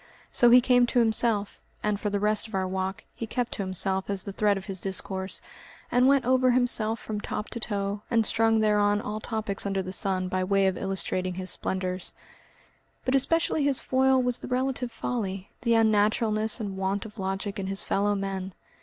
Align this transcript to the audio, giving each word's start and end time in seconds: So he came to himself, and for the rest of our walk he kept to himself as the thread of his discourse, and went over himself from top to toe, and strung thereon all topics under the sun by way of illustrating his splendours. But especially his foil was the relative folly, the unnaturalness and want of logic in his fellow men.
So 0.31 0.49
he 0.49 0.61
came 0.61 0.87
to 0.87 0.97
himself, 0.97 1.61
and 1.83 1.99
for 1.99 2.09
the 2.09 2.19
rest 2.19 2.47
of 2.47 2.55
our 2.55 2.67
walk 2.67 3.03
he 3.13 3.27
kept 3.27 3.51
to 3.51 3.61
himself 3.61 4.09
as 4.09 4.23
the 4.23 4.31
thread 4.31 4.57
of 4.57 4.65
his 4.65 4.81
discourse, 4.81 5.43
and 5.91 6.07
went 6.07 6.25
over 6.25 6.49
himself 6.49 6.99
from 6.99 7.21
top 7.21 7.49
to 7.49 7.59
toe, 7.59 8.01
and 8.09 8.25
strung 8.25 8.61
thereon 8.61 8.99
all 8.99 9.19
topics 9.19 9.63
under 9.63 9.83
the 9.83 9.93
sun 9.93 10.27
by 10.27 10.43
way 10.43 10.65
of 10.65 10.75
illustrating 10.75 11.35
his 11.35 11.51
splendours. 11.51 12.15
But 13.05 13.13
especially 13.13 13.63
his 13.63 13.79
foil 13.79 14.19
was 14.23 14.39
the 14.39 14.47
relative 14.47 14.91
folly, 14.91 15.51
the 15.61 15.75
unnaturalness 15.75 16.59
and 16.59 16.77
want 16.77 17.05
of 17.05 17.19
logic 17.19 17.59
in 17.59 17.67
his 17.67 17.83
fellow 17.83 18.15
men. 18.15 18.53